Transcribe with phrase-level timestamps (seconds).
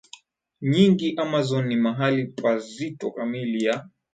[0.71, 3.89] nyingi Amazon ni mahali pazito kamili ya